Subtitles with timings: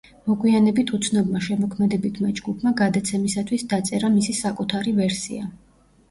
[0.29, 5.45] მოგვიანებით უცნობმა შემოქმედებითმა ჯგუფმა გადაცემისათვის დაწერა მისი საკუთარი ვერსია.